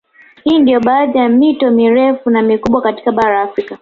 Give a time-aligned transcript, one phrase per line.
[0.43, 3.69] Hii ndio baadhi ya mito mirefu na mikubwa katika Bara la Afrika